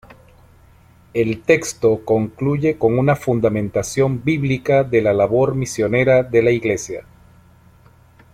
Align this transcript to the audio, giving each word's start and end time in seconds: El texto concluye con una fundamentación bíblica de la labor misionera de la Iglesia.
El 1.13 1.43
texto 1.43 2.03
concluye 2.03 2.75
con 2.79 2.97
una 2.97 3.15
fundamentación 3.15 4.23
bíblica 4.23 4.83
de 4.83 5.03
la 5.03 5.13
labor 5.13 5.53
misionera 5.53 6.23
de 6.23 6.41
la 6.41 6.49
Iglesia. 6.49 7.05